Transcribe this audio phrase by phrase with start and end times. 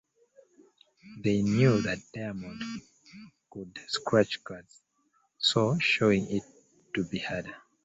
[1.23, 2.63] They knew that diamond
[3.51, 4.81] could scratch quartz,
[5.37, 6.41] so showing it
[6.95, 7.55] to be harder.